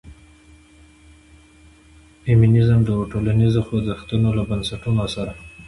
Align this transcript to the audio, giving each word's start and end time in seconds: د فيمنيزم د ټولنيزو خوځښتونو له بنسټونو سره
د 0.03 0.03
فيمنيزم 2.23 2.79
د 2.85 2.89
ټولنيزو 3.11 3.61
خوځښتونو 3.67 4.29
له 4.37 4.43
بنسټونو 4.49 5.03
سره 5.15 5.33